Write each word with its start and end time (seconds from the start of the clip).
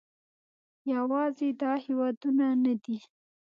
یوازې 0.93 1.49
دا 1.61 1.73
هېوادونه 1.85 2.45
نه 2.63 2.73
دي 2.83 2.97